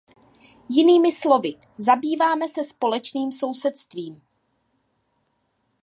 Jinými 0.69 1.11
slovy, 1.11 1.53
zabýváme 1.77 2.47
se 2.47 2.63
společným 2.63 3.31
sousedstvím. 3.31 4.21